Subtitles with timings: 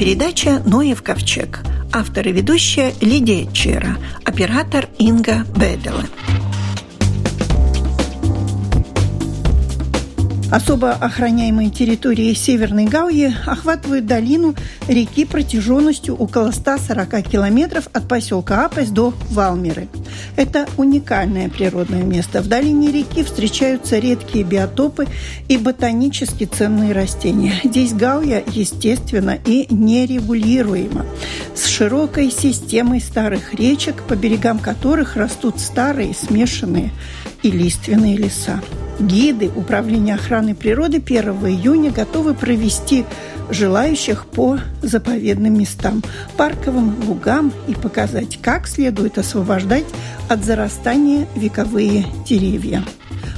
[0.00, 1.60] передача «Ноев ковчег».
[1.92, 6.06] Автор и ведущая Лидия Чера, оператор Инга Бедела.
[10.50, 14.54] Особо охраняемые территории Северной Гауи охватывают долину
[14.88, 19.86] реки протяженностью около 140 километров от поселка Апес до Валмеры.
[20.40, 22.40] Это уникальное природное место.
[22.40, 25.06] В долине реки встречаются редкие биотопы
[25.48, 27.52] и ботанически ценные растения.
[27.62, 31.04] Здесь Гауя естественно и нерегулируема,
[31.54, 36.90] с широкой системой старых речек, по берегам которых растут старые смешанные
[37.42, 38.62] и лиственные леса.
[39.00, 43.06] Гиды Управления охраны природы 1 июня готовы провести
[43.48, 46.02] желающих по заповедным местам,
[46.36, 49.86] парковым лугам и показать, как следует освобождать
[50.28, 52.84] от зарастания вековые деревья.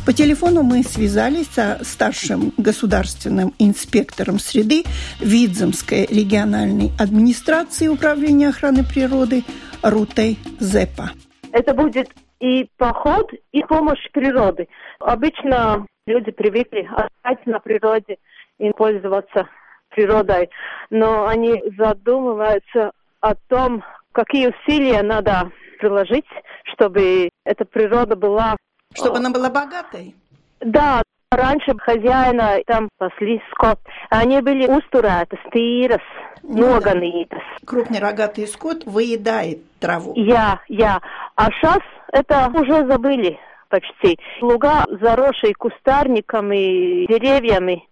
[0.04, 4.84] По телефону мы связались со старшим государственным инспектором среды
[5.20, 9.44] Видземской региональной администрации Управления охраны природы
[9.80, 11.12] Рутой Зепа.
[11.52, 12.08] Это будет
[12.42, 14.68] и поход, и помощь природы.
[14.98, 18.18] Обычно люди привыкли остаться на природе
[18.58, 19.48] и пользоваться
[19.90, 20.50] природой,
[20.90, 22.90] но они задумываются
[23.20, 26.26] о том, какие усилия надо приложить,
[26.64, 28.56] чтобы эта природа была...
[28.92, 30.16] Чтобы она была богатой?
[30.60, 31.02] Да,
[31.32, 33.78] Раньше хозяина там пасли скот.
[34.10, 36.02] Они были устурētas, tīras,
[36.42, 37.40] ну, noganītas.
[37.64, 40.12] Крупный рогатый скот выедает траву.
[40.14, 41.00] Я, я.
[41.36, 41.78] А сейчас
[42.12, 43.38] это уже забыли
[43.70, 44.18] почти.
[44.42, 47.88] Луга заросшие кустарниками, деревьями.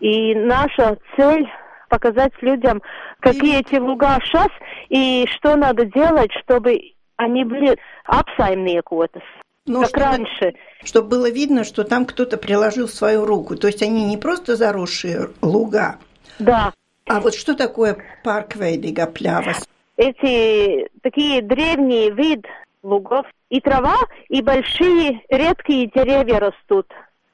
[0.00, 1.46] И наша цель
[1.90, 2.80] показать людям,
[3.20, 3.60] какие и...
[3.60, 4.48] эти луга сейчас
[4.88, 6.80] и что надо делать, чтобы
[7.16, 7.76] они были
[8.08, 9.20] apsaimniekotas.
[9.66, 10.54] Ну, как раньше.
[10.84, 13.56] Чтобы было видно, что там кто-то приложил свою руку.
[13.56, 15.98] То есть они не просто заросшие луга.
[16.38, 16.72] Да.
[17.06, 19.68] А вот что такое парк Вейдига Плявас?
[19.96, 22.46] Эти такие древние вид
[22.82, 23.26] лугов.
[23.50, 23.96] И трава,
[24.28, 26.86] и большие редкие деревья растут.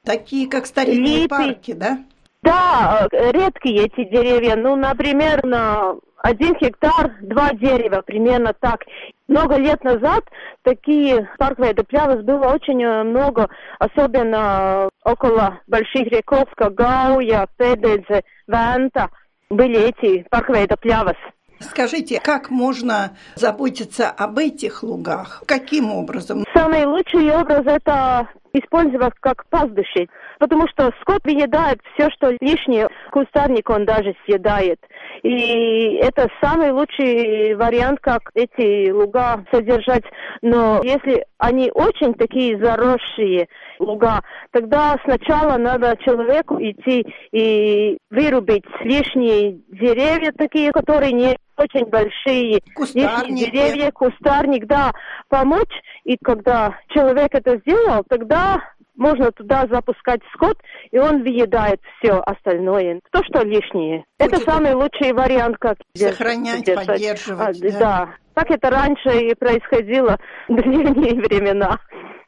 [0.03, 1.29] Такие, как старинные Липы.
[1.29, 1.99] парки, да?
[2.47, 4.55] Да, редкие эти деревья.
[4.55, 8.81] Ну, например, на один гектар, два дерева, примерно так.
[9.27, 10.23] Много лет назад
[10.63, 13.49] такие парковые доплявы было очень э, много,
[13.79, 19.09] особенно около больших реков, как Гауя, Педедзе, Вента,
[19.49, 21.13] были эти парковые доплявы.
[21.59, 25.43] Скажите, как можно заботиться об этих лугах?
[25.47, 26.45] Каким образом?
[26.55, 28.27] Самый лучший образ– это
[28.59, 30.07] использовать как пастбище,
[30.39, 34.79] потому что скот выедает все, что лишнее, кустарник он даже съедает.
[35.23, 40.03] И это самый лучший вариант, как эти луга содержать.
[40.41, 43.47] Но если они очень такие заросшие
[43.79, 52.61] луга, тогда сначала надо человеку идти и вырубить лишние деревья такие, которые не очень большие
[52.77, 54.93] лишние деревья, кустарник, да,
[55.29, 55.73] помочь.
[56.03, 58.61] И когда человек это сделал, тогда
[58.95, 60.57] можно туда запускать скот,
[60.91, 62.99] и он въедает все остальное.
[63.11, 64.03] То, что лишнее.
[64.19, 66.87] Будет это самый лучший вариант, как сохранять, держать.
[66.87, 67.59] поддерживать.
[67.59, 67.79] А, да.
[67.79, 68.09] да.
[68.33, 71.79] Так это раньше и происходило в древние времена.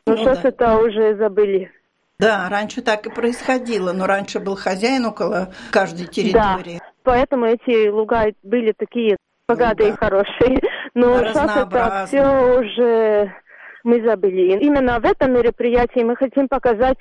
[0.05, 0.49] Но ну, сейчас да.
[0.49, 1.71] это уже забыли.
[2.19, 6.79] Да, раньше так и происходило, но раньше был хозяин около каждой территории.
[6.79, 10.59] Да, поэтому эти луга были такие богатые и хорошие.
[10.93, 13.33] Но сейчас это все уже
[13.83, 14.59] мы забыли.
[14.59, 16.97] Именно в этом мероприятии мы хотим показать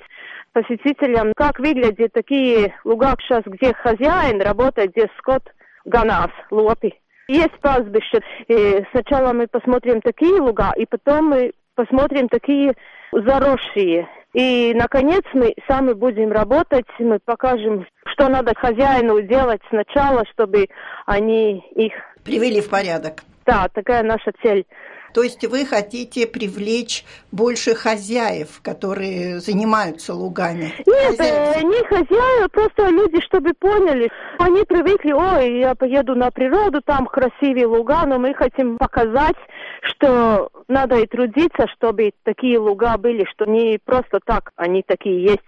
[0.51, 5.43] посетителям, как выглядят такие луга сейчас, где хозяин работает, где скот
[5.85, 6.95] ганас, лопи.
[7.27, 8.21] Есть пастбище.
[8.47, 12.73] И сначала мы посмотрим такие луга, и потом мы посмотрим такие
[13.11, 14.07] заросшие.
[14.33, 20.67] И, наконец, мы сами будем работать, мы покажем, что надо хозяину делать сначала, чтобы
[21.05, 21.93] они их...
[22.23, 23.23] Привели в порядок.
[23.45, 24.65] Да, такая наша цель.
[25.13, 30.73] То есть вы хотите привлечь больше хозяев, которые занимаются лугами?
[30.85, 31.57] Нет, Хозяев...
[31.57, 34.09] Э, не хозяева, просто люди, чтобы поняли.
[34.37, 39.37] Они привыкли, ой, я поеду на природу, там красивые луга, но мы хотим показать,
[39.81, 45.45] что надо и трудиться, чтобы такие луга были, что не просто так они такие есть.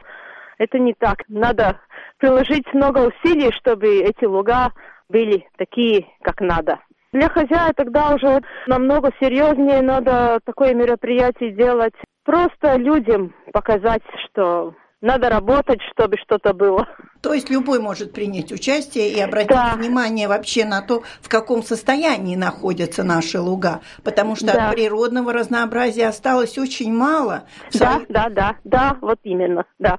[0.58, 1.24] Это не так.
[1.28, 1.80] Надо
[2.18, 4.72] приложить много усилий, чтобы эти луга
[5.10, 6.80] были такие, как надо.
[7.14, 11.94] Для хозяина тогда уже намного серьезнее надо такое мероприятие делать.
[12.24, 16.88] Просто людям показать, что надо работать, чтобы что-то было.
[17.22, 19.74] То есть любой может принять участие и обратить да.
[19.76, 24.70] внимание вообще на то, в каком состоянии находятся наши луга, потому что да.
[24.70, 27.44] от природного разнообразия осталось очень мало.
[27.74, 29.98] Да, да, да, да, вот именно, да.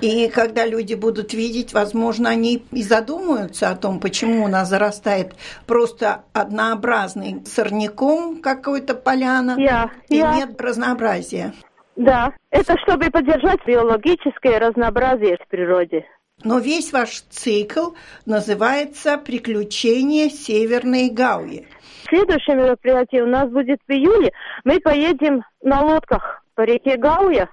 [0.00, 5.34] И когда люди будут видеть, возможно, они и задумаются о том, почему у нас зарастает
[5.66, 10.34] просто однообразный сорняком какой-то поляна yeah, и yeah.
[10.36, 11.54] нет разнообразия.
[11.96, 16.04] Да, это чтобы поддержать биологическое разнообразие в природе.
[16.44, 17.92] Но весь ваш цикл
[18.26, 21.66] называется «Приключения Северной Гауи».
[22.08, 24.30] Следующее мероприятие у нас будет в июле.
[24.64, 27.48] Мы поедем на лодках по реке Гауя.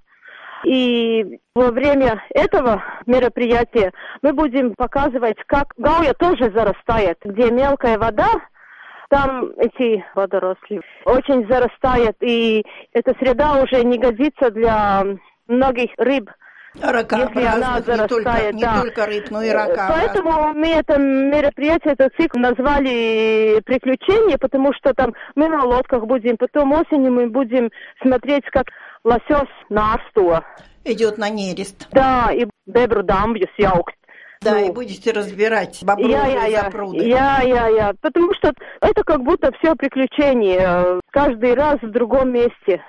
[0.66, 8.30] И во время этого мероприятия мы будем показывать, как Гауя тоже зарастает, где мелкая вода,
[9.10, 15.04] там эти водоросли очень зарастает, и эта среда уже не годится для
[15.48, 16.30] многих рыб.
[16.76, 18.76] Если она зарастает, не только, да.
[18.76, 19.94] не только рыб, но и рака.
[19.96, 26.36] Поэтому мы это мероприятие, этот цикл назвали «Приключения», потому что там мы на лодках будем,
[26.38, 27.70] потом осенью мы будем
[28.02, 28.66] смотреть, как
[29.04, 30.44] лосось на арсту.
[30.86, 31.88] Идет на нерест.
[31.92, 33.96] Да, и бебру дамбью съяукт.
[34.42, 36.98] Да, ну, и будете разбирать бобровые я, я, запруды.
[37.08, 37.94] Я, я, я.
[38.02, 41.00] Потому что это как будто все приключение.
[41.12, 42.82] Каждый раз в другом месте.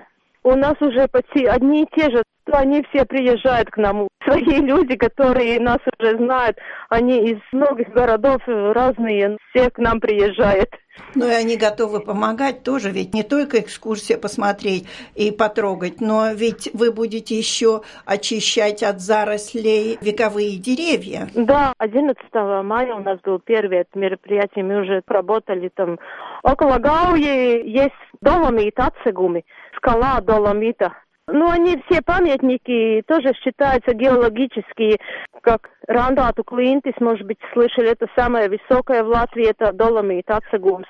[0.42, 4.08] У нас уже почти одни и те же они все приезжают к нам.
[4.24, 6.56] Свои люди, которые нас уже знают,
[6.88, 10.70] они из многих городов разные, все к нам приезжают.
[11.14, 16.70] Ну и они готовы помогать тоже, ведь не только экскурсия посмотреть и потрогать, но ведь
[16.72, 21.28] вы будете еще очищать от зарослей вековые деревья.
[21.34, 22.16] Да, 11
[22.64, 25.98] мая у нас был первое мероприятие, мы уже работали там.
[26.42, 29.44] Около Гауи есть доломит ацегуми,
[29.76, 30.92] скала доломита.
[31.26, 34.98] Ну, они все памятники тоже считаются геологические,
[35.40, 40.88] как Рандату Клинтис, может быть, слышали, это самое высокое в Латвии, это Доломит, Ацегумс.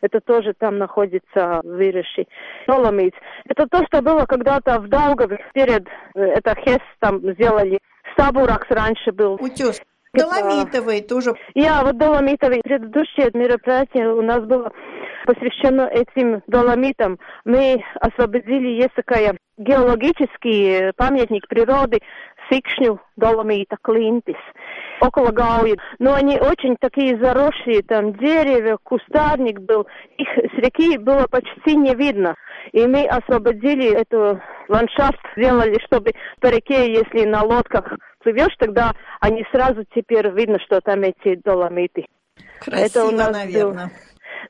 [0.00, 2.26] Это тоже там находится в Вирыши.
[2.66, 3.14] Доломит.
[3.48, 7.78] Это то, что было когда-то в Даугаве, перед, э, это Хес там сделали.
[8.12, 9.38] Стабуракс раньше был.
[9.40, 9.80] Утес.
[10.12, 11.34] Доломитовый тоже.
[11.54, 12.60] Я, вот Доломитовый.
[12.62, 14.72] Предыдущее мероприятие у нас было
[15.24, 17.18] посвящено этим доломитам.
[17.44, 22.00] Мы освободили, есть такая геологический памятник природы
[22.50, 24.36] Сикшню доломита Клинтис
[25.00, 25.76] около Гауи.
[25.98, 29.86] Но они очень такие заросшие, там деревья, кустарник был.
[30.18, 32.36] Их с реки было почти не видно.
[32.72, 39.44] И мы освободили эту ландшафт, сделали, чтобы по реке, если на лодках плывешь, тогда они
[39.52, 42.06] сразу теперь видно, что там эти доломиты.
[42.60, 43.86] Красиво, это у нас наверное.
[43.86, 43.92] Был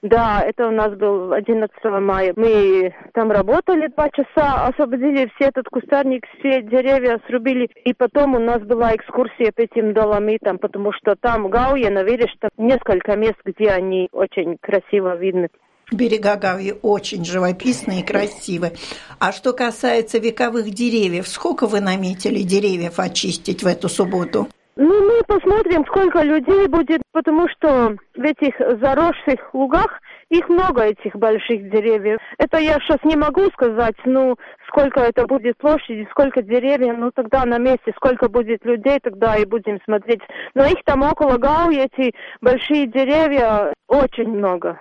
[0.03, 2.33] да, это у нас был 11 мая.
[2.37, 7.69] Мы там работали два часа, освободили все этот кустарник, все деревья срубили.
[7.85, 12.49] И потом у нас была экскурсия по этим доломитам, потому что там Гауя, наверное, что
[12.57, 15.49] несколько мест, где они очень красиво видны.
[15.93, 18.73] Берега Гауи очень живописные и красивые.
[19.19, 24.49] А что касается вековых деревьев, сколько вы наметили деревьев очистить в эту субботу?
[24.76, 30.00] Ну, мы посмотрим, сколько людей будет, потому что в этих заросших лугах
[30.31, 32.19] их много, этих больших деревьев.
[32.38, 34.37] Это я сейчас не могу сказать, ну,
[34.67, 39.44] сколько это будет площади, сколько деревьев, ну, тогда на месте, сколько будет людей, тогда и
[39.44, 40.22] будем смотреть.
[40.55, 44.81] Но их там около Гауи, эти большие деревья, очень много.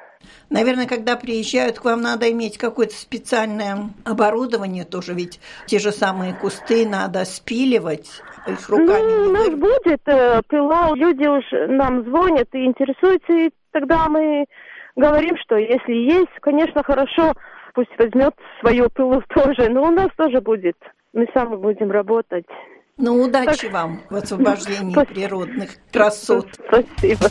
[0.49, 6.33] Наверное, когда приезжают к вам, надо иметь какое-то специальное оборудование тоже, ведь те же самые
[6.33, 12.47] кусты надо спиливать, их руками ну, у нас будет э, пила, люди уже нам звонят
[12.53, 14.45] и интересуются, и тогда мы
[14.95, 17.33] говорим, что если есть, конечно, хорошо,
[17.73, 20.77] пусть возьмет свою пилу тоже, но у нас тоже будет.
[21.13, 22.45] Мы сами будем работать.
[22.97, 23.71] Ну, удачи так...
[23.71, 26.47] вам в освобождении природных красот.
[26.67, 27.29] Спасибо.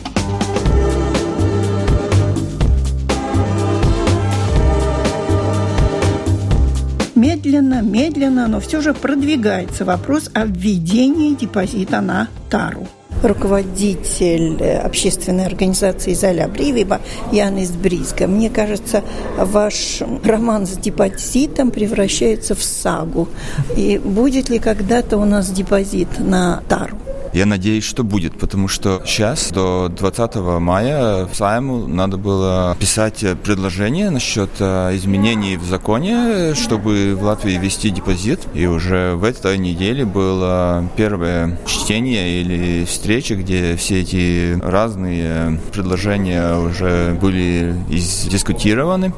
[7.15, 12.87] Медленно, медленно, но все же продвигается вопрос о введении депозита на тару
[13.21, 16.99] руководитель общественной организации «Заля Бривиба»
[17.31, 18.27] Янис Бризга.
[18.27, 19.03] Мне кажется,
[19.37, 23.29] ваш роман с депозитом превращается в сагу.
[23.75, 26.97] И будет ли когда-то у нас депозит на тару?
[27.33, 33.25] Я надеюсь, что будет, потому что сейчас, до 20 мая, в Сайму надо было писать
[33.43, 38.41] предложение насчет э, изменений в законе, чтобы в Латвии ввести депозит.
[38.53, 46.55] И уже в этой неделе было первое чтение или встреча, где все эти разные предложения
[46.59, 49.11] уже были издискутированы.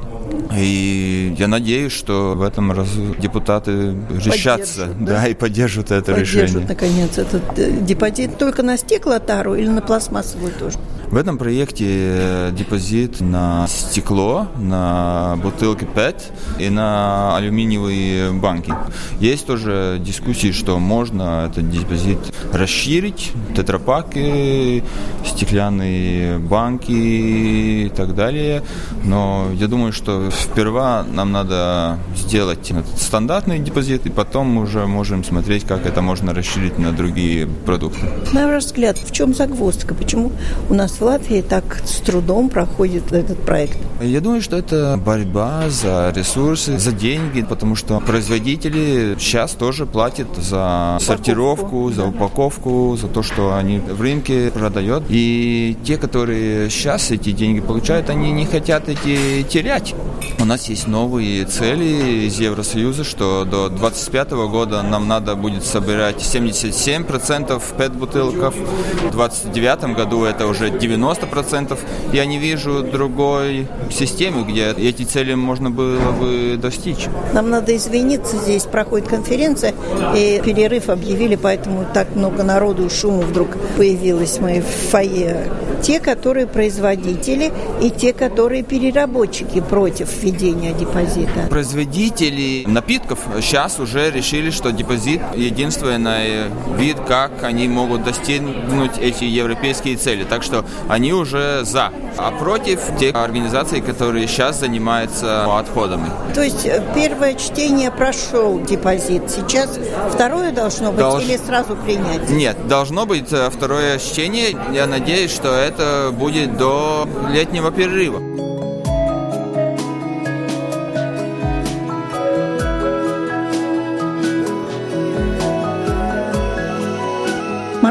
[0.57, 5.21] И я надеюсь, что в этом разу депутаты решатся, да?
[5.21, 6.67] да, и поддержат это поддержат, решение.
[6.67, 10.77] наконец, этот э, депозит только на стеклотару или на пластмассовую тоже?
[11.11, 16.23] В этом проекте э, депозит на стекло, на бутылки PET
[16.59, 18.73] и на алюминиевые банки.
[19.19, 22.17] Есть тоже дискуссии, что можно этот депозит
[22.51, 24.83] расширить, тетрапаки,
[25.25, 28.63] стеклянные банки и так далее.
[29.03, 35.23] Но я думаю, что сперва нам надо сделать этот стандартный депозит, и потом уже можем
[35.23, 38.01] смотреть, как это можно расширить на другие продукты.
[38.33, 39.93] На ваш взгляд, в чем загвоздка?
[39.93, 40.31] Почему
[40.69, 43.77] у нас в Латвии так с трудом проходит этот проект?
[44.01, 50.27] Я думаю, что это борьба за ресурсы, за деньги, потому что производители сейчас тоже платят
[50.35, 51.05] за упаковку.
[51.05, 55.03] сортировку, за упаковку, за то, что они в рынке продают.
[55.09, 59.95] И те, которые сейчас эти деньги получают, они не хотят эти терять.
[60.39, 66.17] У нас есть новые цели из Евросоюза, что до 2025 года нам надо будет собирать
[66.17, 68.55] 77% PET-бутылков.
[68.55, 71.77] В 2029 году это уже 90%.
[72.13, 77.07] Я не вижу другой системы, где эти цели можно было бы достичь.
[77.33, 79.73] Нам надо извиниться, здесь проходит конференция,
[80.15, 85.51] и перерыв объявили, поэтому так много народу и шуму вдруг появилось мы в фойе.
[85.81, 87.51] Те, которые производители,
[87.81, 91.47] и те, которые переработчики против введения депозита.
[91.49, 96.45] Производители напитков сейчас уже решили, что депозит единственный
[96.77, 100.23] вид, как они могут достигнуть эти европейские цели.
[100.23, 101.91] Так что они уже за.
[102.17, 106.09] А против тех организаций, которые сейчас занимаются отходами.
[106.33, 109.23] То есть э, первое чтение прошел депозит.
[109.29, 109.79] Сейчас
[110.11, 111.23] второе должно быть Долж...
[111.23, 112.29] или сразу принять?
[112.29, 114.57] Нет, должно быть э, второе чтение.
[114.71, 118.21] Я надеюсь, что это будет до летнего перерыва.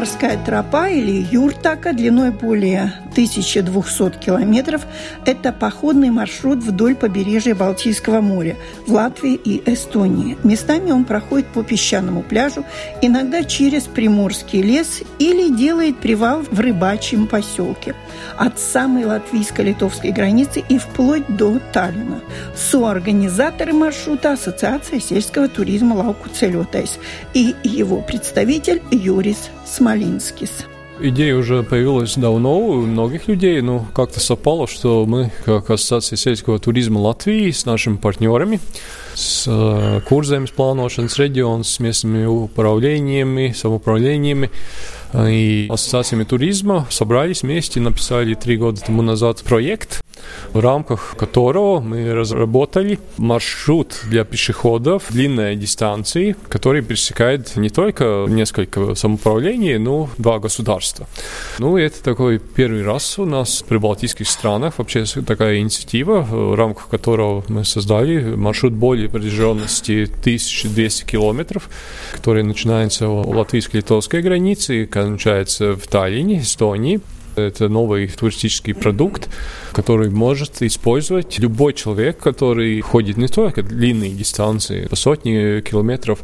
[0.05, 4.85] Морская тропа или юртака длиной более 1200 километров–
[5.25, 10.37] это походный маршрут вдоль побережья Балтийского моря в Латвии и Эстонии.
[10.43, 12.65] Местами он проходит по песчаному пляжу,
[13.01, 17.95] иногда через Приморский лес или делает привал в рыбачьем поселке
[18.35, 22.19] от самой латвийско-литовской границы и вплоть до Таллина.
[22.53, 26.99] Соорганизаторы маршрута– Ассоциация сельского туризма Lauku ceļotājs
[27.33, 30.65] и его представитель Юрис Смолинскис.
[30.97, 36.57] Идея уже появилась давно у многих людей, но как-то совпало, что мы, как Ассоциация сельского
[36.57, 38.61] туризма Латвии, с нашими партнерами,
[39.13, 44.49] с э, Курземс планоšanas регион, с местными управлениями, самоуправлениями,
[45.13, 50.01] и ассоциациями туризма собрались вместе, написали три года тому назад проект,
[50.53, 58.95] в рамках которого мы разработали маршрут для пешеходов длинной дистанции, который пересекает не только несколько
[58.95, 61.07] самоуправлений, но два государства.
[61.59, 66.87] Ну, это такой первый раз у нас в прибалтийских странах вообще такая инициатива, в рамках
[66.87, 71.69] которого мы создали маршрут более протяженности 1200 километров,
[72.13, 77.01] который начинается у латвийско-литовской границы, кончается в Таллине, Эстонии.
[77.35, 79.29] Это новый туристический продукт,
[79.71, 86.19] который может использовать любой человек, который ходит не только длинные дистанции, по сотни километров,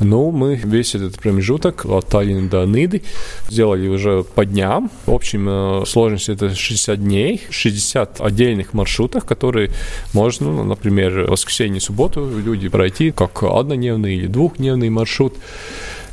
[0.00, 3.02] но мы весь этот промежуток от Таллина до Ниды
[3.48, 4.90] сделали уже по дням.
[5.06, 9.70] В общем, э, сложность это 60 дней, 60 отдельных маршрутов, которые
[10.12, 15.34] можно, ну, например, в воскресенье, субботу люди пройти как однодневный или двухдневный маршрут.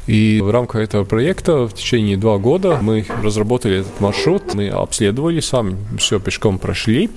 [0.07, 5.39] И в рамках этого проекта в течение два года мы разработали этот маршрут, мы обследовали
[5.39, 7.09] сами, все пешком прошли.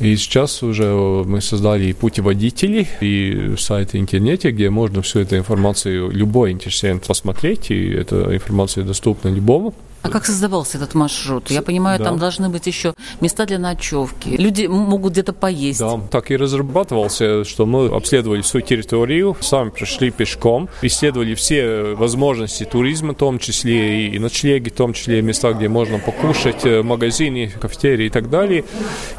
[0.00, 5.36] И сейчас уже мы создали и путеводители, и сайт в интернете, где можно всю эту
[5.36, 9.74] информацию, любой интересент посмотреть, и эта информация доступна любому.
[10.02, 11.50] А как создавался этот маршрут?
[11.50, 12.06] Я понимаю, да.
[12.06, 14.28] там должны быть еще места для ночевки.
[14.28, 15.80] Люди могут где-то поесть.
[15.80, 22.64] Да, так и разрабатывался, что мы обследовали всю территорию, сами пришли пешком, исследовали все возможности
[22.64, 27.50] туризма, в том числе и ночлеги, в том числе места, где можно покушать, э, магазины,
[27.60, 28.64] кафетерии и так далее.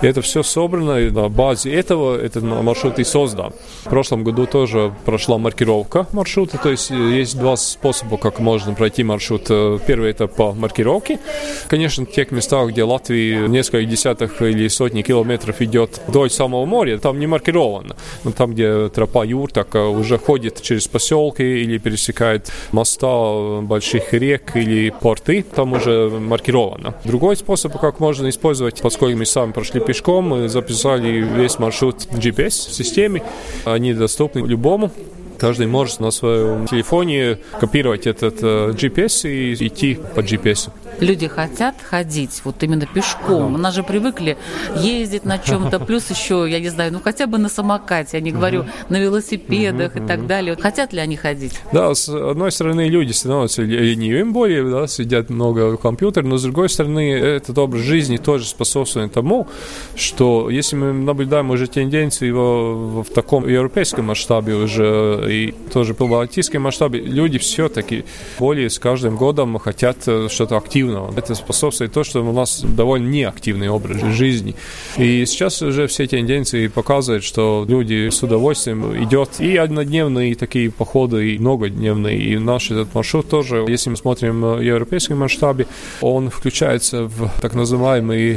[0.01, 3.51] И это все собрано, и на базе этого этот маршрут и создан.
[3.83, 9.03] В прошлом году тоже прошла маркировка маршрута, то есть есть два способа, как можно пройти
[9.03, 9.45] маршрут.
[9.49, 11.19] Э, первый это по маркировке маркировки.
[11.67, 16.97] Конечно, в тех местах, где Латвии несколько десятых или сотни километров идет вдоль самого моря,
[16.99, 17.95] там не маркировано.
[18.23, 24.13] Но там, где тропа Юр, так э, уже ходит через поселки или пересекает моста больших
[24.13, 26.93] рек или порты, там уже маркировано.
[27.03, 32.69] Другой способ, как можно использовать, поскольку мы сами прошли пешком, мы записали весь маршрут GPS
[32.69, 33.23] в системе,
[33.65, 34.91] они доступны любому
[35.39, 40.69] Каждый может на своем телефоне копировать этот GPS и идти по GPS.
[40.99, 43.55] Люди хотят ходить вот именно пешком.
[43.55, 44.37] У нас же привыкли
[44.75, 48.31] ездить на чем-то, плюс еще, я не знаю, ну хотя бы на самокате, я не
[48.31, 50.57] говорю на велосипедах и так далее.
[50.59, 51.53] Хотят ли они ходить?
[51.71, 56.43] Да, с одной стороны, люди становятся ленивым более, да, сидят много в компьютере, но с
[56.43, 59.47] другой стороны, этот образ жизни тоже способствует тому,
[59.95, 66.07] что если мы наблюдаем уже тенденции в, в таком европейском масштабе уже и тоже по
[66.07, 68.05] балтийском масштабе, люди все-таки
[68.39, 71.13] более с каждым годом хотят э, что-то активного.
[71.17, 74.55] Это способствует то, что у нас довольно неактивный образ жизни.
[74.97, 81.35] И сейчас уже все тенденции показывают, что люди с удовольствием идет и однодневные такие походы,
[81.35, 82.17] и многодневные.
[82.17, 85.67] И наш этот маршрут тоже, если мы смотрим в европейском масштабе,
[86.01, 88.33] он включается в так называемый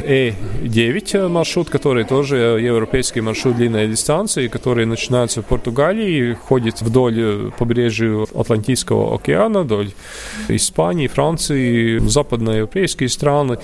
[0.62, 8.26] E9 маршрут, который тоже европейский маршрут длинной дистанции, который начинается в Португалии, ходит вдоль побережья
[8.34, 9.92] Атлантического океана, вдоль
[10.48, 13.58] Испании, Франции, западноевропейские страны.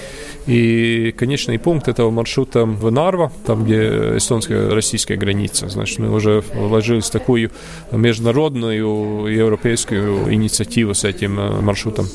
[0.46, 5.68] И конечный пункт этого маршрута в Нарва, там, где эстонско-российская граница.
[5.68, 7.50] Значит, мы уже вложились в такую
[7.92, 12.06] международную европейскую инициативу с этим э, маршрутом.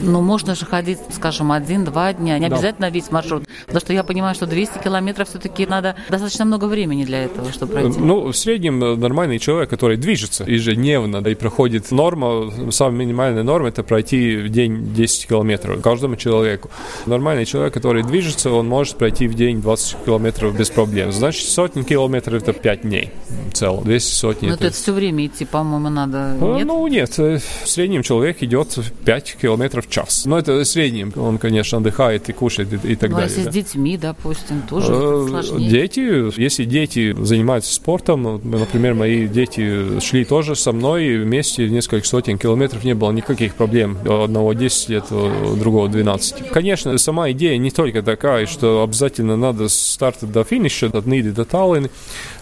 [0.00, 2.56] Ну, можно же ходить, скажем, один-два дня, не да.
[2.56, 3.44] обязательно весь маршрут.
[3.66, 7.72] Потому что я понимаю, что 200 километров все-таки надо достаточно много времени для этого, чтобы
[7.72, 7.98] пройти.
[7.98, 13.42] Ну, в среднем э, нормальный человек, который движется ежедневно да, и проходит норма, самая минимальная
[13.42, 16.70] норма– это пройти в день 10 километров каждому человеку.
[17.06, 21.12] Нормальный человек, который движется, он может пройти в день 20 километров без проблем.
[21.12, 23.10] Значит, сотни километров– это 5 дней
[23.50, 24.48] в целом, 200 сотни.
[24.48, 26.66] Но это, это все время идти, по-моему, надо, э, нет?
[26.66, 27.18] Ну, нет.
[27.18, 30.24] Э, в среднем человек идет 5 километров в час.
[30.26, 31.12] Но это в среднем.
[31.16, 33.34] Он, конечно, отдыхает и кушает и, и так ну, далее.
[33.34, 33.50] А если да.
[33.50, 34.86] с детьми, допустим, тоже
[35.28, 35.70] сложнее?
[35.70, 42.06] Дети, если дети занимаются спортом, ну, например, мои дети шли тоже со мной вместе несколько
[42.06, 43.98] сотен километров, не было никаких проблем.
[44.08, 46.48] Одного 10 лет, другого 12.
[46.50, 51.32] Конечно, сама идея не только такая, что обязательно надо с старта до финиша, от Ниды
[51.32, 51.90] до Таллины,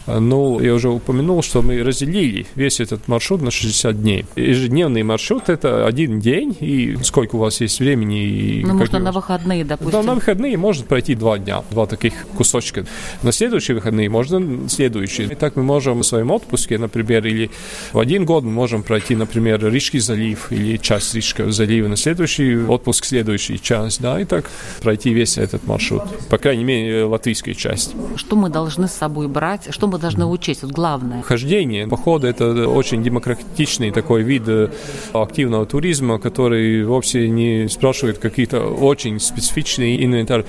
[0.06, 4.26] ну, я уже упомянул, что мы разделили весь этот маршрут на 60 дней.
[4.36, 8.24] Ежедневный маршрут– это один день, и сколько у вас есть времени.
[8.24, 10.00] И ну, можно на выходные, допустим.
[10.00, 12.84] Да, на выходные можно пройти два дня, два таких кусочка.
[13.22, 15.28] На следующие выходные можно следующие.
[15.28, 17.50] И так мы можем в своем отпуске, например, или
[17.92, 21.88] в один год мы можем пройти, например, Рижский залив или часть Рижского залива.
[21.88, 26.02] На следующий отпуск следующий час, да, и так пройти весь этот маршрут.
[26.28, 27.94] По крайней мере, латвийская часть.
[28.16, 29.68] Что мы должны с собой брать?
[29.70, 30.62] Что мы должны учесть?
[30.62, 31.22] Вот главное.
[31.22, 34.68] Хождение, походы– это очень демократичный такой вид э,
[35.12, 40.44] активного туризма, который вовсе не спрашивает какие-то очень специфичные инвентарь.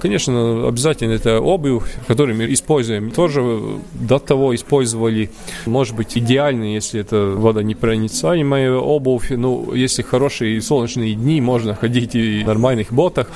[0.00, 3.10] Конечно, обязательно это обувь, которую мы используем.
[3.10, 3.60] Тоже
[3.92, 5.30] до того использовали,
[5.66, 9.30] может быть, идеально, если это водонепроницаемая обувь.
[9.30, 13.28] Ну, если хорошие солнечные дни, можно ходить и в нормальных ботах.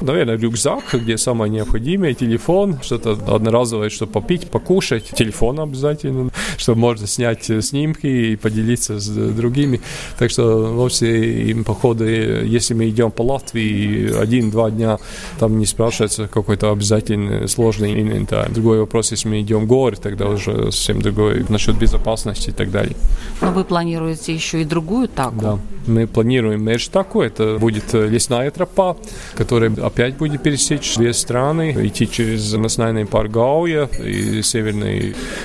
[0.00, 7.06] Наверное, рюкзак, где самое необходимое, телефон, что-то одноразовое, чтобы попить, покушать телефон обязательно, чтобы можно
[7.06, 9.80] снять э, снимки и поделиться с э, другими.
[10.18, 14.98] Так что вовсе им походы, если мы идем по Латвии один-два дня,
[15.38, 18.50] там не спрашивается какой-то обязательный сложный инвентарь.
[18.50, 22.70] Другой вопрос, если мы идем в горы, тогда уже совсем другой насчет безопасности и так
[22.70, 22.96] далее.
[23.40, 25.40] Но вы планируете еще и другую таку?
[25.40, 27.22] Да, мы планируем таку.
[27.22, 28.96] это будет э, лесная тропа,
[29.34, 34.93] которая опять будет пересечь две страны, идти через национальный парк Гауя и северный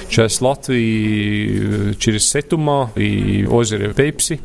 [0.10, 4.40] Čes Latvija, Čiris Setumā, i Ozere Pepsi.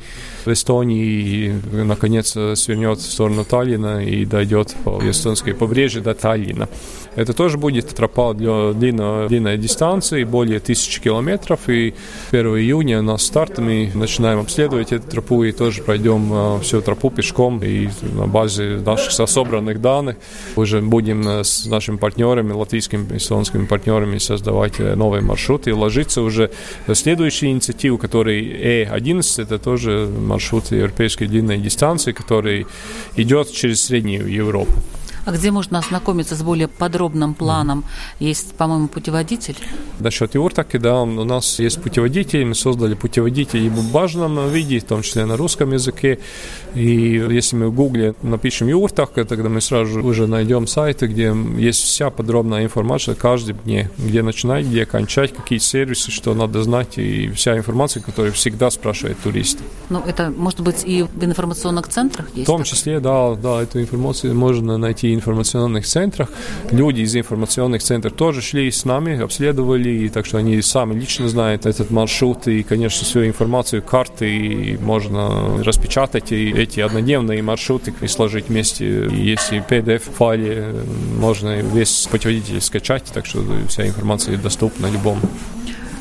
[0.45, 6.69] В Эстонии и, наконец, свернет в сторону Таллина и дойдет по эстонской побережью до Таллина.
[7.17, 11.69] Это тоже будет тропа для длинной, длинной дистанции, более тысячи километров.
[11.69, 11.95] И
[12.31, 17.11] 1 июня на старт мы начинаем обследовать эту тропу и тоже пройдем а, всю тропу
[17.11, 17.63] пешком.
[17.63, 20.17] И на базе наших собранных данных
[20.57, 25.73] уже будем э, с нашими партнерами, латвийскими и эстонскими партнерами создавать э, новые маршруты и
[25.73, 26.51] ложиться уже
[26.87, 32.66] в следующую инициативу, который E11, это тоже маршрут европейской длинной дистанции, который
[33.16, 34.73] идет через Среднюю Европу.
[35.25, 37.85] А где можно ознакомиться с более подробным планом?
[38.21, 39.57] Есть, по-моему, путеводитель?
[39.99, 42.45] Насчет Юртаки, да, у нас есть путеводитель.
[42.45, 46.19] Мы создали путеводитель и в бумажном виде, в том числе на русском языке.
[46.75, 51.35] И если мы в Гугле напишем Юртака, тогда мы сразу же уже найдем сайты, где
[51.59, 56.99] есть вся подробная информация каждый дне, где начинать, где кончать, какие сервисы, что надо знать,
[56.99, 59.59] и вся информация, которую всегда спрашивает турист.
[59.89, 62.47] Ну, это, может быть, и в информационных центрах есть?
[62.49, 66.29] В том числе, да, да, эту информацию можно найти информационных центрах.
[66.70, 71.29] Люди из информационных центров тоже шли с нами, обследовали, и так что они сами лично
[71.29, 77.94] знают этот маршрут и, конечно, всю информацию, карты и можно распечатать и эти однодневные маршруты
[78.00, 79.07] и сложить вместе.
[79.07, 80.74] И если PDF-файле
[81.18, 85.20] можно весь путеводитель скачать, так что вся информация доступна любому.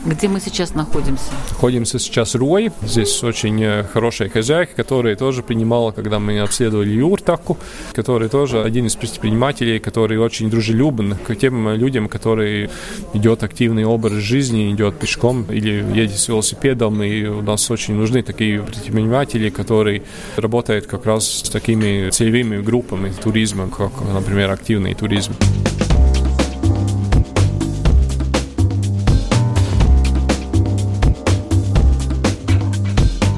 [0.06, 1.32] Где мы сейчас находимся?
[1.52, 2.72] Находимся сейчас Руи.
[2.82, 7.58] Здесь очень э, хорошая хозяйка, которая тоже принимала, когда мы обследовали Юртаку,
[7.94, 12.70] который тоже один из предпринимателей, который очень дружелюбен к тем людям, которые
[13.14, 17.02] идет активный образ жизни, идет пешком или едет с велосипедом.
[17.02, 20.04] И у нас очень нужны такие предприниматели, которые
[20.36, 25.34] работают как раз с такими целевыми группами туризма, как, например, активный туризм.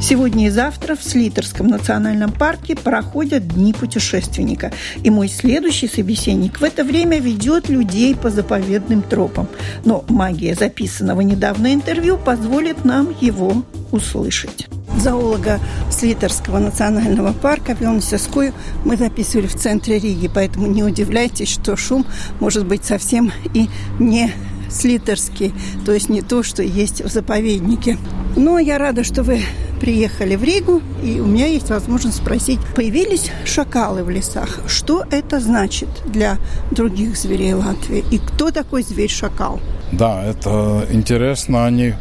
[0.07, 4.71] Сегодня и завтра в Слитерском национальном парке проходят Дни путешественника.
[5.01, 9.47] И мой следующий собеседник в это время ведет людей по заповедным тропам.
[9.83, 14.67] Но магия записанного недавно интервью позволит нам его услышать
[14.99, 15.59] зоолога
[15.91, 18.53] Слитерского национального парка Вилну Сяскую
[18.85, 22.05] мы записывали в центре Риги, поэтому не удивляйтесь, что шум
[22.39, 24.33] может быть совсем и не
[24.75, 25.53] слитерский,
[25.85, 27.97] то есть не то, что есть в заповеднике.
[28.35, 29.41] Но я рада, что вы
[29.79, 34.59] приехали в Ригу, и у меня есть возможность спросить, появились шакалы в лесах.
[34.67, 36.37] Что это значит для
[36.71, 38.03] других зверей Латвии?
[38.11, 39.59] И кто такой зверь-шакал?
[39.91, 41.65] Да, это интересно.
[41.65, 41.93] Они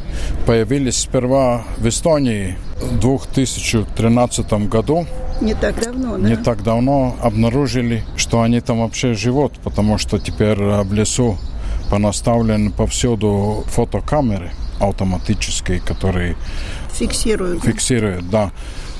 [0.46, 5.06] появились сперва в Эстонии в 2013 году.
[5.40, 6.28] Не так давно, да?
[6.28, 11.37] Не так давно обнаружили, что они там вообще живут, потому что теперь в лесу
[11.90, 16.37] понаставлены повсюду фотокамеры автоматические, которые
[16.92, 17.62] фиксируют.
[17.62, 18.51] Фиксируют, да.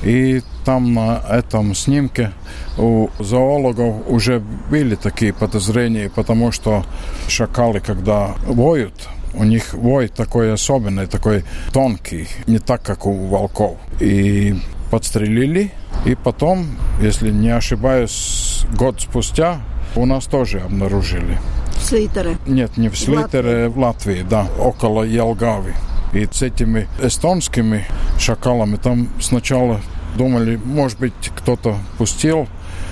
[0.03, 2.33] И там на этом снимке
[2.77, 6.85] у зоологов уже были такие подозрения, потому что
[7.29, 13.79] шакалы, когда воют, у них вой такой особенный, такой тонкий, не так, как у волков.
[14.01, 14.55] И
[14.91, 15.73] подстрелили,
[16.05, 16.67] и потом,
[17.01, 19.61] если не ошибаюсь, год спустя
[19.97, 21.39] у нас тоже обнаружили.
[21.85, 22.39] В Слейтере?
[22.47, 25.75] Нет, не в Слейтере, в Латвии, да, около Елгави.
[26.15, 27.85] И с этими эстонскими
[28.19, 29.83] шакалами там сначала
[30.17, 32.49] думали, может быть, кто-то пустил,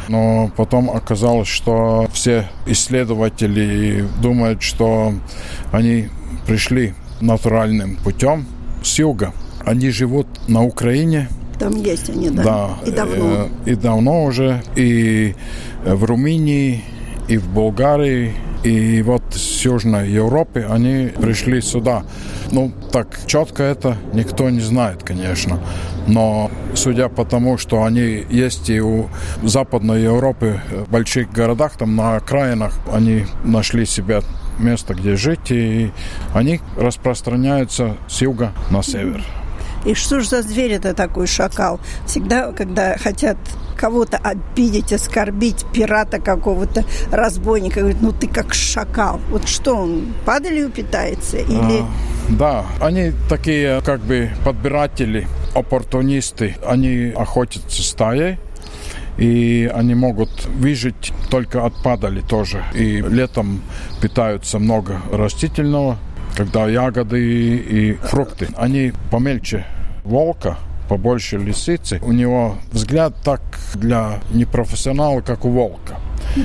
[0.09, 5.15] но потом оказалось, что все исследователи думают, что
[5.73, 6.11] они
[6.47, 8.45] пришли натуральным путем
[8.85, 9.33] с юга.
[9.65, 11.29] Они живут на Украине.
[11.59, 12.43] Там есть они, да?
[12.43, 12.71] Да.
[12.85, 13.15] И давно.
[13.17, 14.63] Э, и давно уже.
[14.77, 15.35] И
[15.83, 16.85] в Румынии,
[17.29, 22.05] и в Болгарии, и вот с Южной Европы они пришли сюда.
[22.51, 25.59] Ну, так четко это никто не знает, конечно.
[26.07, 29.09] Но судя по тому, что они есть и у
[29.43, 34.23] Западной Европы, в больших городах, там на окраинах, они нашли себе
[34.59, 35.91] место, где жить, и
[36.35, 39.25] они распространяются с юга на север.
[39.85, 41.81] И что же за зверь это такой шакал?
[42.07, 43.37] Всегда, когда хотят
[43.83, 49.19] кого-то обидеть, оскорбить, пирата какого-то, разбойника, говорит, ну ты как шакал.
[49.29, 51.81] Вот что он, падалью питается или...
[51.81, 51.89] А,
[52.29, 56.55] да, они такие как бы подбиратели, оппортунисты.
[56.65, 58.39] Они охотятся стаей,
[59.19, 62.63] и они могут выжить только от падали тоже.
[62.75, 63.63] И летом
[64.01, 65.99] питаются много растительного,
[66.37, 67.21] когда ягоды
[67.57, 68.47] и фрукты.
[68.57, 69.67] Они помельче
[70.05, 70.57] волка,
[70.93, 72.01] побольше лисицы.
[72.03, 73.41] У него взгляд так
[73.75, 75.97] для непрофессионала, как у волка.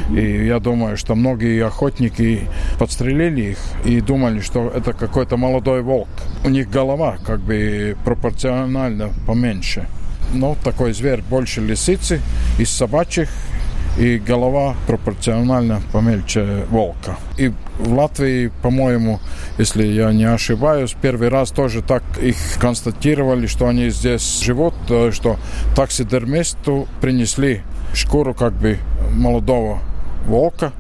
[0.10, 2.44] И я думаю, что многие охотники
[2.80, 6.08] подстрелили их и думали, что это какой-то молодой волк.
[6.46, 9.86] У них голова как бы пропорционально поменьше.
[10.34, 12.22] Но такой зверь больше лисицы
[12.58, 13.30] из собачьих
[13.98, 17.18] и голова пропорционально помельче волка.
[17.38, 19.20] И в Латвии, по-моему,
[19.58, 25.12] если я не ошибаюсь, первый раз тоже так их констатировали, что они здесь живут, э,
[25.12, 25.38] что
[25.76, 27.62] таксидермисту принесли
[27.94, 28.78] шкуру как бы
[29.12, 29.80] молодого
[30.26, 30.74] волка,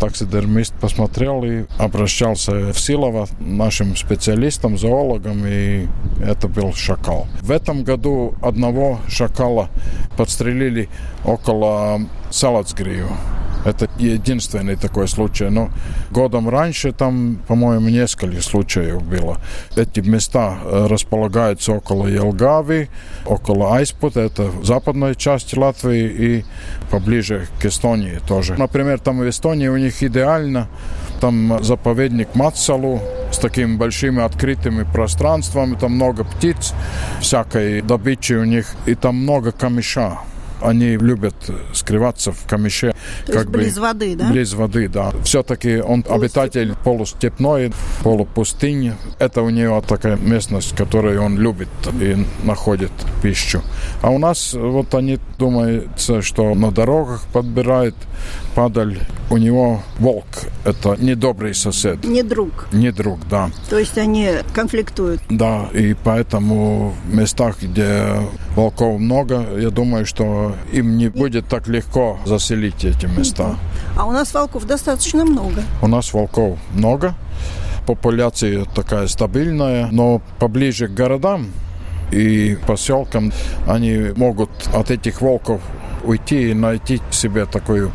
[0.00, 5.86] таксидермист посмотрел и обращался в Силово нашим специалистам, зоологам, и
[6.24, 7.26] это был шакал.
[7.40, 9.68] В этом году одного шакала
[10.16, 10.88] подстрелили
[11.24, 13.08] около Салацгрию.
[13.64, 15.48] Это единственный такой случай.
[15.48, 15.70] Но
[16.10, 19.38] годом раньше там, по-моему, несколько случаев было.
[19.76, 22.88] Эти места э, располагаются около Елгави,
[23.26, 26.44] около Айспута, это в западной части Латвии и
[26.90, 28.54] поближе к Эстонии тоже.
[28.54, 30.68] Например, там в Эстонии у них идеально
[31.20, 36.74] там заповедник Мацалу с такими большими открытыми пространствами, там много птиц,
[37.20, 40.18] всякой добычи у них, и там много камыша
[40.64, 41.34] они любят
[41.72, 42.94] скрываться в камыше.
[43.26, 44.30] То как бы, близ воды, да?
[44.30, 45.12] Близ воды, да.
[45.24, 46.12] Все-таки он Полустеп...
[46.12, 47.72] обитатель полустепной,
[48.02, 48.94] полупустыни.
[49.18, 51.68] Это у него такая местность, которую он любит
[52.00, 53.62] и находит пищу.
[54.02, 57.96] А у нас вот они думаются, что на дорогах подбирают
[58.54, 58.98] падаль.
[59.30, 60.26] У него волк.
[60.64, 62.04] Это недобрый сосед.
[62.04, 62.68] Не друг.
[62.72, 63.50] Не друг, да.
[63.70, 65.22] То есть они конфликтуют.
[65.30, 68.18] Да, и поэтому в местах, где
[68.56, 73.56] волков много, я думаю, что им не будет так легко заселить эти места.
[73.96, 75.62] А у нас волков достаточно много.
[75.80, 77.14] У нас волков много.
[77.86, 81.48] Популяция такая стабильная, но поближе к городам
[82.12, 83.32] и поселкам
[83.66, 85.60] они могут от этих волков
[86.04, 87.92] уйти и найти себе такую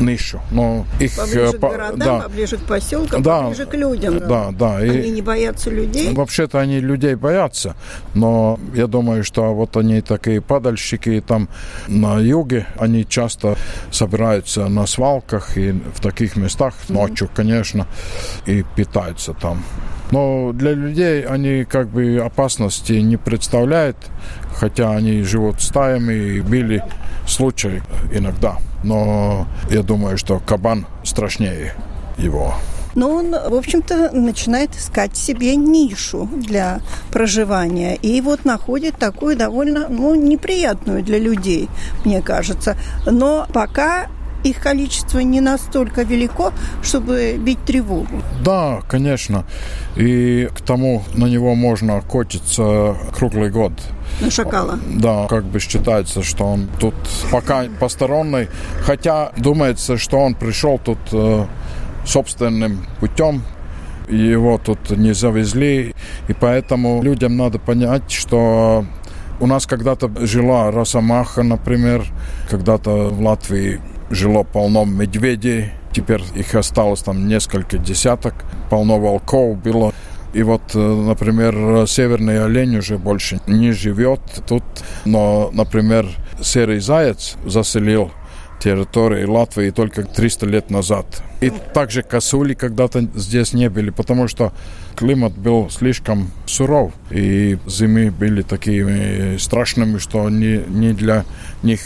[0.00, 0.40] нишу.
[0.50, 4.18] Но их, поближе э, по, к городам, да, поближе к поселкам, да, поближе к людям.
[4.18, 4.76] Да, да.
[4.76, 6.12] Они и, не боятся людей?
[6.14, 7.76] Вообще-то они людей боятся,
[8.14, 11.48] но я думаю, что вот они такие падальщики там
[11.88, 13.56] на юге, они часто
[13.90, 17.36] собираются на свалках и в таких местах ночью, mm-hmm.
[17.36, 17.86] конечно,
[18.46, 19.62] и питаются там.
[20.10, 23.96] Но для людей они как бы опасности не представляют,
[24.54, 26.84] хотя они живут стаями и били
[27.26, 27.82] случаи
[28.12, 28.56] иногда.
[28.82, 31.74] Но я думаю, что кабан страшнее
[32.18, 32.54] его.
[32.94, 36.80] Но он, в общем-то, начинает искать себе нишу для
[37.12, 37.94] проживания.
[37.94, 41.68] И вот находит такую довольно ну, неприятную для людей,
[42.04, 42.76] мне кажется.
[43.06, 44.08] Но пока
[44.44, 48.22] их количество не настолько велико, чтобы бить тревогу.
[48.44, 49.44] Да, конечно.
[49.96, 53.72] И к тому на него можно охотиться круглый год.
[54.20, 54.78] На шакала?
[54.94, 56.94] Да, как бы считается, что он тут
[57.30, 58.48] пока посторонний.
[58.82, 61.46] Хотя думается, что он пришел тут э,
[62.04, 63.42] собственным путем,
[64.08, 65.94] его тут не завезли,
[66.28, 68.84] и поэтому людям надо понять, что
[69.40, 72.04] у нас когда-то жила Росомаха, например,
[72.50, 78.34] когда-то в Латвии жило полно медведей, теперь их осталось там несколько десяток,
[78.68, 79.92] полно волков было.
[80.32, 84.62] И вот, э, например, северный олень уже больше не живет тут,
[85.04, 86.06] но, например,
[86.40, 88.12] серый заяц заселил
[88.60, 91.22] территории Латвии только 300 лет назад.
[91.40, 94.52] И также косули когда-то здесь не были, потому что
[94.94, 101.24] климат был слишком суров, и зимы были такими страшными, что не, не для
[101.62, 101.80] них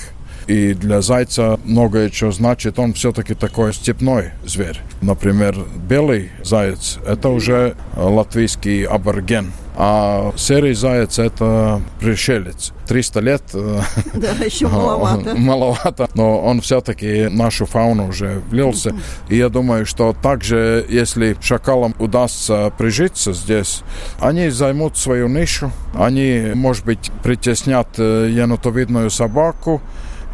[0.47, 2.79] и для зайца многое что значит.
[2.79, 4.81] Он все-таки такой степной зверь.
[5.01, 5.57] Например,
[5.89, 9.53] белый заяц– это уже латвийский аборген.
[9.77, 12.73] А серый заяц– это пришелец.
[12.87, 13.43] 300 лет.
[13.55, 13.81] Э,
[14.15, 15.35] да, еще маловато.
[15.37, 18.95] Маловато, но он все-таки нашу фауну уже влился.
[19.29, 23.83] И я думаю, что также, если шакалам удастся прижиться здесь,
[24.21, 25.73] они займут свою нишу.
[25.95, 29.83] Они, может быть, притеснят э, енотовидную собаку,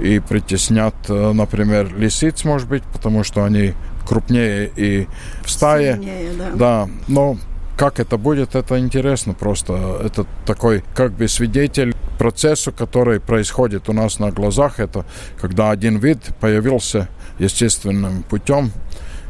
[0.01, 3.75] и притеснят, э, например, лисиц, может быть, потому что они
[4.07, 5.07] крупнее и
[5.45, 5.95] в стае.
[5.95, 6.51] Сильнее, да.
[6.55, 6.89] да.
[7.07, 7.37] Но
[7.77, 10.01] как это будет, это интересно просто.
[10.05, 14.81] Это такой как бы свидетель процессу, который происходит у нас на глазах.
[14.81, 15.07] Это
[15.41, 17.09] когда один вид появился
[17.39, 18.73] естественным путем,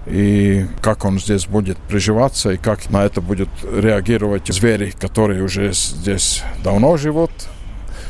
[0.06, 5.72] и как он здесь будет приживаться, и как на это будут реагировать звери, которые уже
[5.72, 7.30] здесь давно живут.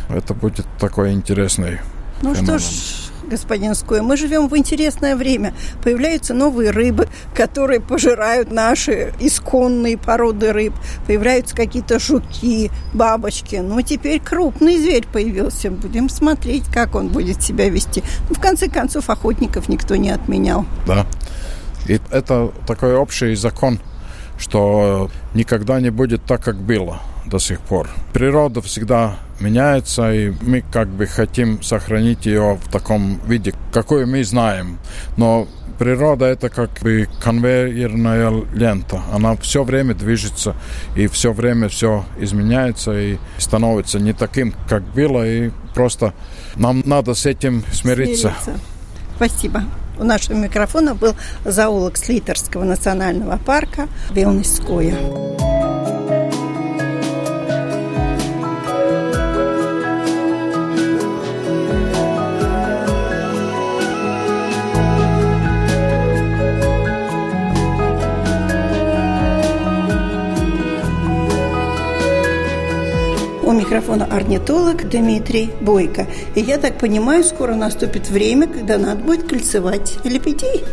[0.08, 1.80] Это будет такой интересный
[2.22, 2.64] ну что ж,
[3.30, 5.54] господин Скоя, мы живем в интересное время.
[5.82, 10.74] Появляются новые рыбы, которые пожирают наши исконные породы рыб.
[11.06, 13.56] Появляются какие-то жуки, бабочки.
[13.56, 15.70] Ну, теперь крупный зверь появился.
[15.70, 18.02] Будем смотреть, как он будет себя вести.
[18.28, 20.66] Ну, в конце концов, охотников никто не отменял.
[20.86, 21.06] Да.
[21.86, 23.78] И это такой общий закон,
[24.38, 27.88] что никогда не будет так, как было до сих пор.
[28.12, 34.24] Природа всегда меняется, и мы как бы хотим сохранить ее в таком виде, какой мы
[34.24, 34.78] знаем.
[35.16, 35.48] Но
[35.78, 39.02] природа это как бы конвейерная лента.
[39.12, 40.54] Она все время движется,
[40.94, 46.12] и все время все изменяется, и становится не таким, как было, и просто
[46.56, 48.34] нам надо с этим смириться.
[48.42, 48.60] смириться.
[49.16, 49.64] Спасибо.
[49.98, 54.96] У нашего микрофона был зоолог Слитерского национального парка Вилнискоя.
[54.98, 55.59] У
[73.70, 76.08] микрофона орнитолог Дмитрий Бойко.
[76.34, 80.64] И я так понимаю, скоро наступит время, когда надо будет кольцевать лебедей.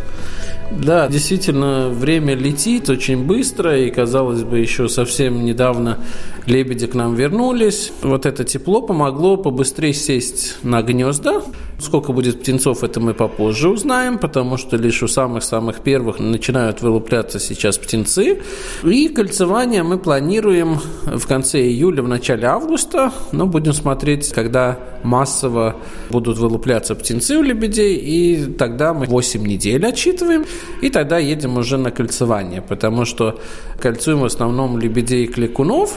[0.72, 6.00] Да, действительно, время летит очень быстро, и, казалось бы, еще совсем недавно
[6.48, 7.92] лебеди к нам вернулись.
[8.02, 11.44] Вот это тепло помогло побыстрее сесть на гнезда,
[11.80, 17.40] Сколько будет птенцов, это мы попозже узнаем, потому что лишь у самых-самых первых начинают вылупляться
[17.40, 18.42] сейчас птенцы.
[18.84, 25.76] И кольцевание мы планируем в конце июля, в начале августа, но будем смотреть, когда массово
[26.10, 30.46] будут вылупляться птенцы у лебедей, и тогда мы 8 недель отчитываем,
[30.82, 33.40] и тогда едем уже на кольцевание, потому что
[33.80, 35.94] кольцуем в основном лебедей и кликунов,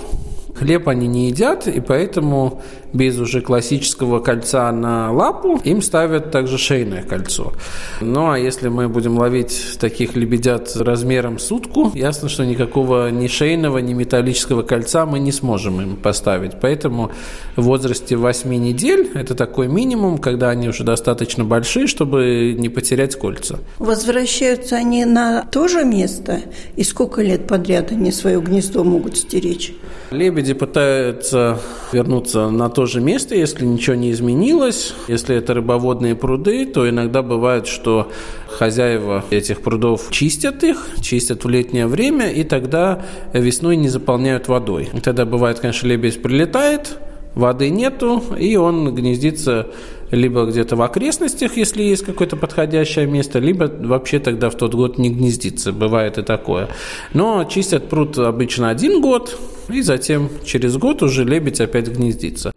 [0.61, 2.61] Хлеб они не едят, и поэтому
[2.92, 7.55] без уже классического кольца на лапу им ставят также шейное кольцо.
[8.03, 13.79] Ну а если мы будем ловить таких лебедят размером сутку, ясно, что никакого ни шейного,
[13.79, 16.61] ни металлического кольца мы не сможем им поставить.
[16.61, 17.11] Поэтому
[17.57, 23.16] в возрасте 8 недель это такой минимум, когда они уже достаточно большие, чтобы не потерять
[23.16, 23.61] кольца.
[23.79, 26.40] Возвращаются они на то же место?
[26.77, 29.73] И сколько лет подряд они свое гнездо могут стеречь?
[30.11, 31.58] Лебеди пытаются
[31.92, 34.94] вернуться на то же место, если ничего не изменилось.
[35.08, 38.10] Если это рыбоводные пруды, то иногда бывает, что
[38.48, 44.90] хозяева этих прудов чистят их, чистят в летнее время, и тогда весной не заполняют водой.
[45.02, 46.98] Тогда бывает, конечно, лебедь прилетает,
[47.34, 49.68] воды нету, и он гнездится
[50.11, 54.99] либо где-то в окрестностях, если есть какое-то подходящее место, либо вообще тогда в тот год
[54.99, 55.73] не гнездится.
[55.73, 56.68] Бывает и такое.
[57.14, 62.53] Но чистят пруд обычно один год, и затем через год уже лебедь опять гнездится.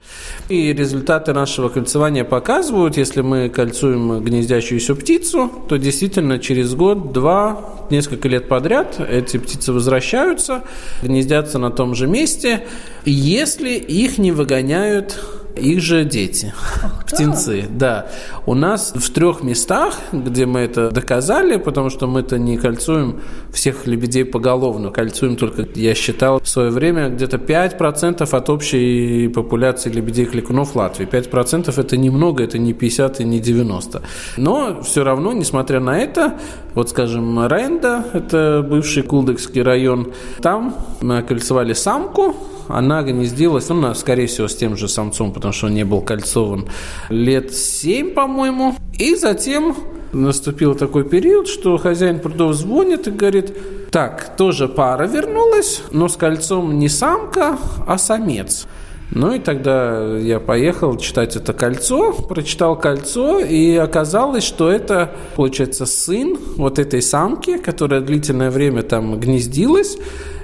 [0.49, 8.27] И результаты нашего кольцевания показывают, если мы кольцуем гнездящуюся птицу, то действительно через год-два, несколько
[8.27, 10.63] лет подряд эти птицы возвращаются,
[11.01, 12.65] гнездятся на том же месте,
[13.05, 18.07] если их не выгоняют их же дети, Ах, птенцы, да.
[18.45, 23.85] У нас в трех местах, где мы это доказали, потому что мы-то не кольцуем всех
[23.87, 30.75] лебедей поголовно, кольцуем только, я считал, в свое время где-то 5% от общей популяции лебедей-кликунов
[30.75, 31.07] Латвии.
[31.07, 34.01] 5% это немного, это не 50 и не 90.
[34.37, 36.39] Но все равно, несмотря на это,
[36.73, 42.35] вот, скажем, Ренда, это бывший Кулдекский район, там мы окольцевали самку,
[42.67, 46.69] она гнездилась, ну, скорее всего, с тем же самцом, потому что он не был кольцован,
[47.09, 48.75] лет 7, по-моему.
[48.97, 49.75] И затем
[50.13, 56.15] наступил такой период, что хозяин прудов звонит и говорит, так, тоже пара вернулась, но с
[56.15, 58.67] кольцом не самка, а самец.
[59.11, 65.85] Ну и тогда я поехал читать это кольцо, прочитал кольцо, и оказалось, что это, получается,
[65.85, 69.97] сын вот этой самки, которая длительное время там гнездилась,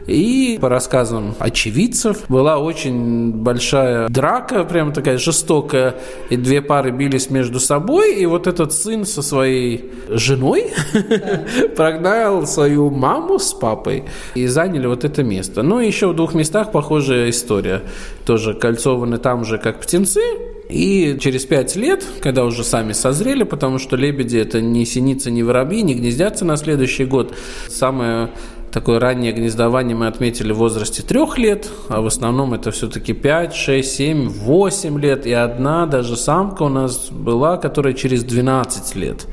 [0.10, 5.95] и по рассказам очевидцев была очень большая драка, прям такая жестокая,
[6.30, 10.72] и две пары бились между собой, и вот этот сын со своей женой
[11.76, 15.62] прогнал свою маму с папой и заняли вот это место.
[15.63, 17.82] Ну, еще в двух местах похожая история.
[18.26, 20.22] Тоже кольцованы там же, как птенцы,
[20.69, 25.41] и через пять лет, когда уже сами созрели, потому что лебеди это не синица, не
[25.41, 27.34] воробьи, не гнездятся на следующий год,
[27.67, 28.30] самое
[28.71, 33.55] Такое раннее гнездование мы отметили в возрасте трех лет, а в основном это все-таки 5,
[33.55, 35.25] 6, 7, 8 лет.
[35.25, 39.25] И одна даже самка у нас была, которая через 12 лет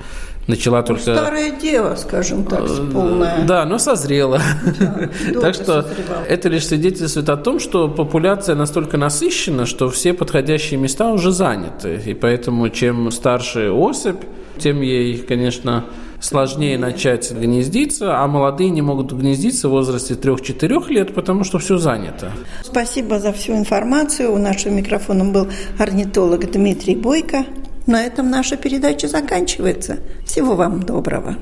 [0.46, 1.02] начала ну, только...
[1.02, 3.44] Старая дева, скажем так, э, полная.
[3.46, 4.40] Да, но созрела.
[4.78, 5.08] Да,
[5.40, 6.24] так что созревала.
[6.28, 12.00] это лишь свидетельствует о том, что популяция настолько насыщена, что все подходящие места уже заняты.
[12.06, 14.22] И поэтому чем старше особь,
[14.58, 15.84] тем ей, конечно,
[16.20, 21.78] сложнее начать гнездиться, а молодые не могут гнездиться в возрасте 3-4 лет, потому что все
[21.78, 22.32] занято.
[22.62, 24.32] Спасибо за всю информацию.
[24.32, 25.48] У нашего микрофона был
[25.78, 27.44] орнитолог Дмитрий Бойко.
[27.86, 29.98] На этом наша передача заканчивается.
[30.24, 31.36] Всего вам доброго.